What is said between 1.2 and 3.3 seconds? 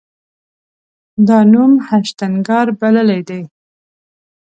دا نوم هشتنګار بللی